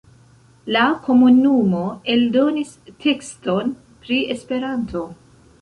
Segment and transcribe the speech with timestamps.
[0.75, 1.83] La komunumo
[2.15, 2.73] eldonis
[3.05, 3.77] tekston
[4.07, 5.07] pri Esperanto.